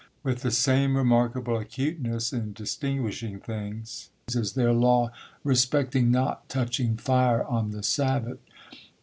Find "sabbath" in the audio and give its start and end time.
7.83-8.39